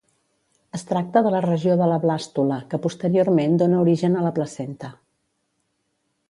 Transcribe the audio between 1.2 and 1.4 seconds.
de